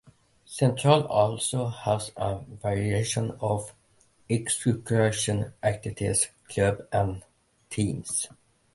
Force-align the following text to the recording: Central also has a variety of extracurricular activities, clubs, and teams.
Central 0.47 1.03
also 1.05 1.67
has 1.67 2.11
a 2.17 2.39
variety 2.63 3.29
of 3.39 3.71
extracurricular 4.31 5.53
activities, 5.61 6.29
clubs, 6.49 6.81
and 6.91 7.21
teams. 7.69 8.25